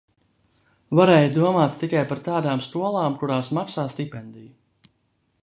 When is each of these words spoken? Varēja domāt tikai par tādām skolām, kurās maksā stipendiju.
Varēja 0.99 1.27
domāt 1.35 1.77
tikai 1.83 2.01
par 2.13 2.23
tādām 2.29 2.65
skolām, 2.69 3.19
kurās 3.21 3.53
maksā 3.59 3.87
stipendiju. 3.97 4.91